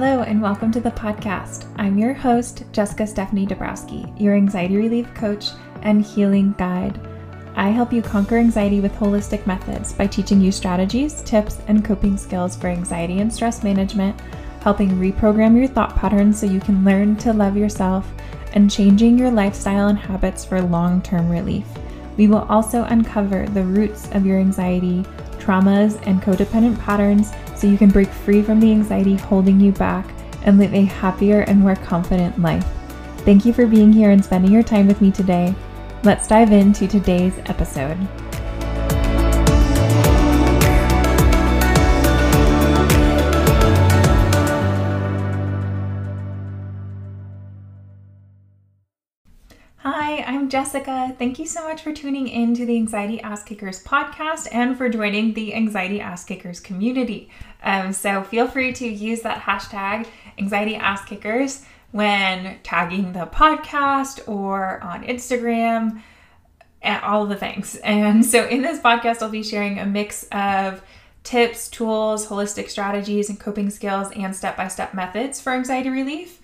and 0.00 0.40
welcome 0.40 0.72
to 0.72 0.80
the 0.80 0.90
podcast. 0.92 1.66
I'm 1.76 1.98
your 1.98 2.14
host, 2.14 2.64
Jessica 2.72 3.06
Stephanie 3.06 3.46
Dabrowski, 3.46 4.18
your 4.18 4.34
anxiety 4.34 4.78
relief 4.78 5.12
coach 5.12 5.50
and 5.82 6.02
healing 6.02 6.54
guide. 6.56 6.98
I 7.54 7.68
help 7.68 7.92
you 7.92 8.00
conquer 8.00 8.38
anxiety 8.38 8.80
with 8.80 8.94
holistic 8.94 9.46
methods 9.46 9.92
by 9.92 10.06
teaching 10.06 10.40
you 10.40 10.52
strategies, 10.52 11.20
tips, 11.24 11.58
and 11.68 11.84
coping 11.84 12.16
skills 12.16 12.56
for 12.56 12.68
anxiety 12.68 13.20
and 13.20 13.30
stress 13.30 13.62
management, 13.62 14.18
helping 14.62 14.88
reprogram 14.92 15.54
your 15.54 15.68
thought 15.68 15.94
patterns 15.96 16.40
so 16.40 16.46
you 16.46 16.60
can 16.60 16.82
learn 16.82 17.14
to 17.16 17.34
love 17.34 17.54
yourself, 17.54 18.10
and 18.54 18.70
changing 18.70 19.18
your 19.18 19.30
lifestyle 19.30 19.88
and 19.88 19.98
habits 19.98 20.46
for 20.46 20.62
long 20.62 21.02
term 21.02 21.28
relief. 21.28 21.66
We 22.16 22.26
will 22.26 22.46
also 22.48 22.84
uncover 22.84 23.44
the 23.48 23.64
roots 23.64 24.10
of 24.12 24.24
your 24.24 24.38
anxiety, 24.38 25.04
traumas, 25.38 26.00
and 26.06 26.22
codependent 26.22 26.80
patterns 26.80 27.32
so 27.60 27.66
you 27.66 27.76
can 27.76 27.90
break 27.90 28.08
free 28.08 28.42
from 28.42 28.58
the 28.58 28.70
anxiety 28.72 29.16
holding 29.16 29.60
you 29.60 29.72
back 29.72 30.08
and 30.44 30.58
live 30.58 30.72
a 30.72 30.84
happier 30.84 31.42
and 31.42 31.60
more 31.60 31.76
confident 31.76 32.40
life. 32.40 32.66
Thank 33.18 33.44
you 33.44 33.52
for 33.52 33.66
being 33.66 33.92
here 33.92 34.10
and 34.10 34.24
spending 34.24 34.50
your 34.50 34.62
time 34.62 34.86
with 34.86 35.02
me 35.02 35.10
today. 35.10 35.54
Let's 36.02 36.26
dive 36.26 36.52
into 36.52 36.88
today's 36.88 37.36
episode. 37.46 37.98
Jessica. 50.50 51.14
Thank 51.16 51.38
you 51.38 51.46
so 51.46 51.62
much 51.62 51.82
for 51.82 51.92
tuning 51.92 52.26
in 52.26 52.54
to 52.56 52.66
the 52.66 52.76
Anxiety 52.76 53.20
Ass 53.20 53.44
Kickers 53.44 53.82
podcast 53.82 54.48
and 54.50 54.76
for 54.76 54.88
joining 54.88 55.34
the 55.34 55.54
Anxiety 55.54 56.00
Ass 56.00 56.24
Kickers 56.24 56.58
community. 56.58 57.30
Um, 57.62 57.92
so 57.92 58.24
feel 58.24 58.48
free 58.48 58.72
to 58.72 58.88
use 58.88 59.22
that 59.22 59.42
hashtag 59.42 60.08
Anxiety 60.38 60.74
Ass 60.74 61.04
Kickers 61.04 61.64
when 61.92 62.58
tagging 62.64 63.12
the 63.12 63.26
podcast 63.26 64.28
or 64.28 64.82
on 64.82 65.04
Instagram 65.04 66.02
and 66.82 67.02
all 67.04 67.26
the 67.26 67.36
things. 67.36 67.78
And 67.84 68.26
so 68.26 68.46
in 68.46 68.62
this 68.62 68.80
podcast, 68.80 69.22
I'll 69.22 69.30
be 69.30 69.44
sharing 69.44 69.78
a 69.78 69.86
mix 69.86 70.24
of 70.32 70.82
tips, 71.22 71.68
tools, 71.68 72.26
holistic 72.26 72.70
strategies, 72.70 73.28
and 73.28 73.38
coping 73.38 73.70
skills 73.70 74.10
and 74.16 74.34
step 74.34 74.56
by 74.56 74.66
step 74.66 74.94
methods 74.94 75.40
for 75.40 75.52
anxiety 75.52 75.90
relief, 75.90 76.40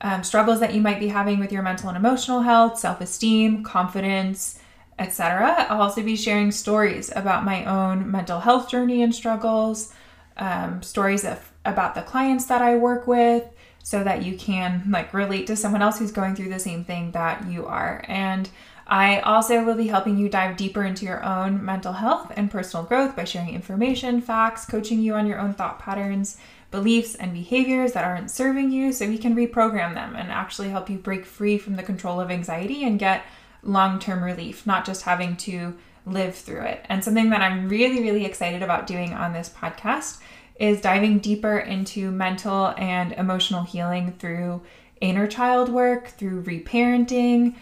um, 0.00 0.22
struggles 0.24 0.60
that 0.60 0.74
you 0.74 0.80
might 0.80 0.98
be 0.98 1.08
having 1.08 1.38
with 1.38 1.52
your 1.52 1.62
mental 1.62 1.88
and 1.88 1.96
emotional 1.96 2.42
health, 2.42 2.78
self 2.78 3.00
esteem, 3.00 3.62
confidence, 3.62 4.58
etc. 4.98 5.66
I'll 5.68 5.82
also 5.82 6.02
be 6.02 6.16
sharing 6.16 6.50
stories 6.50 7.10
about 7.14 7.44
my 7.44 7.64
own 7.64 8.10
mental 8.10 8.40
health 8.40 8.68
journey 8.68 9.02
and 9.02 9.14
struggles, 9.14 9.92
um, 10.36 10.82
stories 10.82 11.24
of, 11.24 11.50
about 11.64 11.94
the 11.94 12.02
clients 12.02 12.46
that 12.46 12.62
I 12.62 12.76
work 12.76 13.06
with, 13.06 13.44
so 13.82 14.04
that 14.04 14.22
you 14.22 14.36
can 14.36 14.84
like 14.90 15.12
relate 15.12 15.46
to 15.48 15.56
someone 15.56 15.82
else 15.82 15.98
who's 15.98 16.12
going 16.12 16.34
through 16.34 16.50
the 16.50 16.58
same 16.58 16.84
thing 16.84 17.12
that 17.12 17.46
you 17.46 17.66
are. 17.66 18.04
And 18.08 18.48
I 18.90 19.20
also 19.20 19.64
will 19.64 19.76
be 19.76 19.86
helping 19.86 20.18
you 20.18 20.28
dive 20.28 20.56
deeper 20.56 20.82
into 20.82 21.06
your 21.06 21.24
own 21.24 21.64
mental 21.64 21.92
health 21.92 22.32
and 22.34 22.50
personal 22.50 22.84
growth 22.84 23.14
by 23.14 23.22
sharing 23.22 23.54
information, 23.54 24.20
facts, 24.20 24.64
coaching 24.64 25.00
you 25.00 25.14
on 25.14 25.28
your 25.28 25.38
own 25.38 25.54
thought 25.54 25.78
patterns, 25.78 26.38
beliefs, 26.72 27.14
and 27.14 27.32
behaviors 27.32 27.92
that 27.92 28.04
aren't 28.04 28.32
serving 28.32 28.72
you 28.72 28.92
so 28.92 29.06
we 29.06 29.16
can 29.16 29.36
reprogram 29.36 29.94
them 29.94 30.16
and 30.16 30.32
actually 30.32 30.70
help 30.70 30.90
you 30.90 30.98
break 30.98 31.24
free 31.24 31.56
from 31.56 31.76
the 31.76 31.84
control 31.84 32.20
of 32.20 32.32
anxiety 32.32 32.82
and 32.82 32.98
get 32.98 33.22
long 33.62 34.00
term 34.00 34.24
relief, 34.24 34.66
not 34.66 34.84
just 34.84 35.02
having 35.02 35.36
to 35.36 35.76
live 36.04 36.34
through 36.34 36.62
it. 36.62 36.84
And 36.88 37.04
something 37.04 37.30
that 37.30 37.42
I'm 37.42 37.68
really, 37.68 38.02
really 38.02 38.24
excited 38.24 38.60
about 38.60 38.88
doing 38.88 39.12
on 39.12 39.32
this 39.32 39.48
podcast 39.48 40.18
is 40.58 40.80
diving 40.80 41.20
deeper 41.20 41.58
into 41.58 42.10
mental 42.10 42.74
and 42.76 43.12
emotional 43.12 43.62
healing 43.62 44.14
through 44.18 44.62
inner 45.00 45.28
child 45.28 45.68
work, 45.68 46.08
through 46.08 46.42
reparenting, 46.42 47.54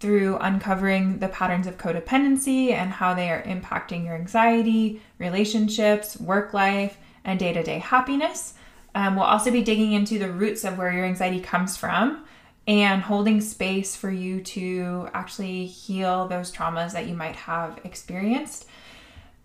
through 0.00 0.38
uncovering 0.38 1.18
the 1.18 1.28
patterns 1.28 1.66
of 1.66 1.76
codependency 1.76 2.72
and 2.72 2.90
how 2.90 3.14
they 3.14 3.30
are 3.30 3.42
impacting 3.42 4.04
your 4.04 4.14
anxiety, 4.14 5.00
relationships, 5.18 6.18
work 6.18 6.54
life, 6.54 6.98
and 7.24 7.38
day 7.38 7.52
to 7.52 7.62
day 7.62 7.78
happiness. 7.78 8.54
Um, 8.94 9.14
we'll 9.14 9.24
also 9.24 9.50
be 9.50 9.62
digging 9.62 9.92
into 9.92 10.18
the 10.18 10.30
roots 10.30 10.64
of 10.64 10.78
where 10.78 10.92
your 10.92 11.04
anxiety 11.04 11.40
comes 11.40 11.76
from 11.76 12.24
and 12.66 13.02
holding 13.02 13.40
space 13.40 13.94
for 13.94 14.10
you 14.10 14.40
to 14.40 15.08
actually 15.14 15.66
heal 15.66 16.26
those 16.28 16.50
traumas 16.50 16.92
that 16.92 17.06
you 17.06 17.14
might 17.14 17.36
have 17.36 17.78
experienced 17.84 18.66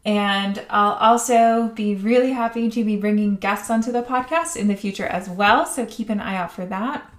and 0.05 0.63
I'll 0.69 0.93
also 0.93 1.69
be 1.69 1.95
really 1.95 2.31
happy 2.31 2.69
to 2.69 2.83
be 2.83 2.95
bringing 2.95 3.37
guests 3.37 3.71
onto 3.71 3.91
the 3.91 4.03
podcast 4.03 4.55
in 4.55 4.67
the 4.67 4.75
future 4.75 5.07
as 5.07 5.27
well. 5.27 5.65
So 5.65 5.87
keep 5.87 6.09
an 6.09 6.19
eye 6.19 6.35
out 6.35 6.51
for 6.51 6.65
that. 6.67 7.09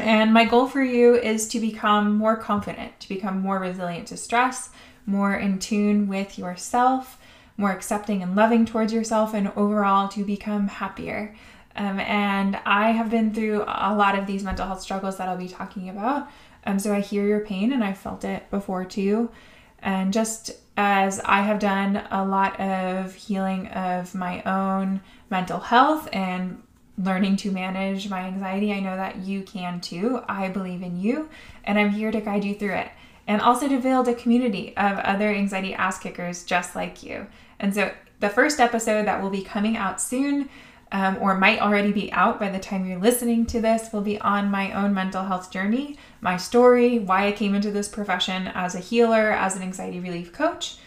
And 0.00 0.32
my 0.32 0.44
goal 0.44 0.66
for 0.66 0.82
you 0.82 1.14
is 1.14 1.48
to 1.48 1.60
become 1.60 2.16
more 2.16 2.36
confident, 2.36 2.98
to 3.00 3.08
become 3.08 3.40
more 3.40 3.58
resilient 3.58 4.08
to 4.08 4.16
stress, 4.16 4.70
more 5.06 5.34
in 5.34 5.58
tune 5.58 6.08
with 6.08 6.38
yourself, 6.38 7.18
more 7.56 7.70
accepting 7.70 8.22
and 8.22 8.34
loving 8.34 8.64
towards 8.64 8.92
yourself, 8.92 9.34
and 9.34 9.52
overall 9.56 10.08
to 10.08 10.24
become 10.24 10.68
happier. 10.68 11.34
Um, 11.76 12.00
and 12.00 12.58
I 12.64 12.90
have 12.90 13.10
been 13.10 13.32
through 13.32 13.62
a 13.62 13.94
lot 13.94 14.18
of 14.18 14.26
these 14.26 14.42
mental 14.42 14.66
health 14.66 14.80
struggles 14.80 15.18
that 15.18 15.28
I'll 15.28 15.36
be 15.36 15.48
talking 15.48 15.88
about. 15.88 16.28
Um, 16.64 16.78
so 16.78 16.92
I 16.92 17.00
hear 17.00 17.26
your 17.26 17.40
pain 17.40 17.72
and 17.72 17.84
I 17.84 17.92
felt 17.92 18.24
it 18.24 18.50
before 18.50 18.84
too. 18.84 19.30
And 19.78 20.12
just 20.12 20.52
as 20.76 21.20
I 21.20 21.40
have 21.40 21.58
done 21.58 22.02
a 22.10 22.24
lot 22.24 22.58
of 22.60 23.14
healing 23.14 23.68
of 23.68 24.14
my 24.14 24.42
own 24.42 25.00
mental 25.30 25.60
health 25.60 26.08
and 26.12 26.62
learning 27.04 27.36
to 27.36 27.50
manage 27.50 28.08
my 28.08 28.20
anxiety, 28.22 28.72
I 28.72 28.80
know 28.80 28.96
that 28.96 29.18
you 29.18 29.42
can 29.42 29.80
too. 29.80 30.22
I 30.28 30.48
believe 30.48 30.82
in 30.82 31.00
you, 31.00 31.28
and 31.64 31.78
I'm 31.78 31.90
here 31.90 32.10
to 32.10 32.20
guide 32.20 32.44
you 32.44 32.54
through 32.54 32.74
it. 32.74 32.88
And 33.26 33.40
also 33.40 33.68
to 33.68 33.80
build 33.80 34.08
a 34.08 34.14
community 34.14 34.76
of 34.76 34.98
other 34.98 35.28
anxiety 35.28 35.74
ass 35.74 35.98
kickers 35.98 36.44
just 36.44 36.74
like 36.74 37.02
you. 37.02 37.26
And 37.58 37.74
so, 37.74 37.92
the 38.18 38.28
first 38.28 38.60
episode 38.60 39.06
that 39.06 39.22
will 39.22 39.30
be 39.30 39.42
coming 39.42 39.76
out 39.76 40.00
soon 40.00 40.50
um, 40.92 41.18
or 41.20 41.36
might 41.36 41.60
already 41.60 41.92
be 41.92 42.12
out 42.12 42.40
by 42.40 42.48
the 42.48 42.58
time 42.58 42.84
you're 42.84 42.98
listening 42.98 43.46
to 43.46 43.60
this, 43.60 43.92
will 43.92 44.00
be 44.00 44.20
on 44.20 44.50
my 44.50 44.72
own 44.72 44.92
mental 44.92 45.24
health 45.24 45.50
journey, 45.50 45.96
my 46.20 46.36
story, 46.36 46.98
why 46.98 47.26
I 47.26 47.32
came 47.32 47.54
into 47.54 47.70
this 47.70 47.88
profession 47.88 48.48
as 48.48 48.74
a 48.74 48.80
healer, 48.80 49.30
as 49.30 49.56
an 49.56 49.62
anxiety 49.62 50.00
relief 50.00 50.32
coach. 50.32 50.78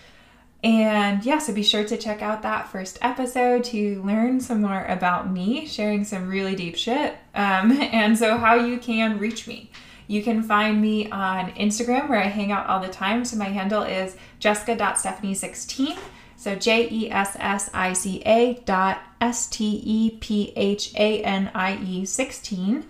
And 0.64 1.26
yeah, 1.26 1.40
so 1.40 1.54
be 1.54 1.62
sure 1.62 1.84
to 1.84 1.98
check 1.98 2.22
out 2.22 2.42
that 2.44 2.70
first 2.70 2.98
episode 3.02 3.66
to 3.66 4.02
learn 4.04 4.40
some 4.40 4.62
more 4.62 4.86
about 4.86 5.30
me, 5.30 5.66
sharing 5.66 6.06
some 6.06 6.30
really 6.30 6.56
deep 6.56 6.78
shit. 6.78 7.18
Um, 7.36 7.72
and 7.82 8.18
so, 8.18 8.38
how 8.38 8.56
you 8.56 8.78
can 8.78 9.20
reach 9.20 9.46
me. 9.46 9.70
You 10.08 10.24
can 10.24 10.42
find 10.42 10.82
me 10.82 11.10
on 11.12 11.52
Instagram 11.52 12.08
where 12.08 12.22
I 12.22 12.28
hang 12.28 12.52
out 12.52 12.68
all 12.68 12.80
the 12.80 12.88
time. 12.88 13.26
So, 13.26 13.36
my 13.36 13.50
handle 13.50 13.84
is 13.84 14.16
jessica.stephanie16. 14.40 15.98
So 16.44 16.56
J 16.56 16.90
E 16.92 17.10
S 17.10 17.38
S 17.40 17.70
I 17.74 17.94
C 17.94 18.22
A 18.26 18.56
dot 18.66 19.02
S 19.22 19.48
T 19.48 19.82
E 19.86 20.18
P 20.20 20.52
H 20.58 20.94
A 20.96 21.24
N 21.24 21.50
I 21.56 21.78
E 21.78 22.04
16 22.04 22.86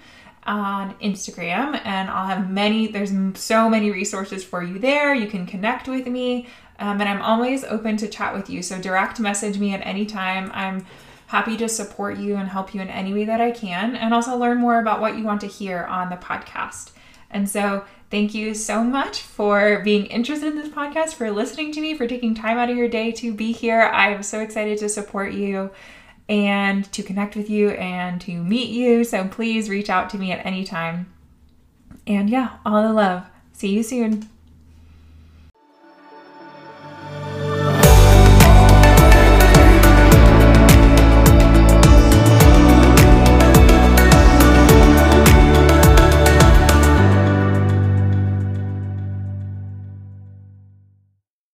on 0.45 0.93
Instagram. 0.95 1.79
And 1.85 2.09
I'll 2.09 2.27
have 2.27 2.49
many, 2.49 2.87
there's 2.87 3.11
so 3.35 3.69
many 3.69 3.91
resources 3.91 4.43
for 4.43 4.63
you 4.63 4.79
there. 4.79 5.13
You 5.13 5.27
can 5.27 5.45
connect 5.45 5.87
with 5.87 6.07
me. 6.07 6.47
Um, 6.79 6.99
and 6.99 7.09
I'm 7.09 7.21
always 7.21 7.63
open 7.63 7.97
to 7.97 8.07
chat 8.07 8.33
with 8.33 8.49
you. 8.49 8.61
So 8.61 8.79
direct 8.79 9.19
message 9.19 9.57
me 9.57 9.73
at 9.73 9.81
any 9.85 10.05
time. 10.05 10.51
I'm 10.53 10.85
happy 11.27 11.57
to 11.57 11.69
support 11.69 12.17
you 12.17 12.35
and 12.35 12.49
help 12.49 12.73
you 12.73 12.81
in 12.81 12.89
any 12.89 13.13
way 13.13 13.25
that 13.25 13.41
I 13.41 13.51
can, 13.51 13.95
and 13.95 14.13
also 14.13 14.37
learn 14.37 14.59
more 14.59 14.79
about 14.79 15.01
what 15.01 15.17
you 15.17 15.23
want 15.23 15.41
to 15.41 15.47
hear 15.47 15.83
on 15.85 16.09
the 16.09 16.15
podcast. 16.15 16.91
And 17.31 17.49
so 17.49 17.85
Thank 18.13 18.35
you 18.35 18.53
so 18.53 18.83
much 18.83 19.21
for 19.23 19.81
being 19.83 20.05
interested 20.05 20.49
in 20.49 20.55
this 20.55 20.69
podcast, 20.69 21.15
for 21.15 21.31
listening 21.31 21.71
to 21.71 21.81
me, 21.81 21.97
for 21.97 22.05
taking 22.05 22.35
time 22.35 22.59
out 22.59 22.69
of 22.69 22.77
your 22.77 22.87
day 22.87 23.11
to 23.13 23.33
be 23.33 23.51
here. 23.51 23.81
I'm 23.81 24.21
so 24.21 24.39
excited 24.39 24.77
to 24.77 24.87
support 24.87 25.33
you 25.33 25.71
and 26.29 26.91
to 26.93 27.03
connect 27.03 27.35
with 27.35 27.49
you 27.49 27.69
and 27.71 28.21
to 28.21 28.43
meet 28.43 28.69
you. 28.69 29.03
So 29.03 29.27
please 29.27 29.69
reach 29.69 29.89
out 29.89 30.09
to 30.11 30.17
me 30.17 30.31
at 30.31 30.45
any 30.45 30.63
time. 30.63 31.11
And 32.07 32.29
yeah, 32.29 32.57
all 32.65 32.81
the 32.81 32.93
love. 32.93 33.25
See 33.53 33.69
you 33.69 33.83
soon. 33.83 34.29